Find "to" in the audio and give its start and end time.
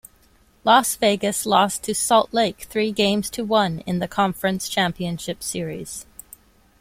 1.83-1.93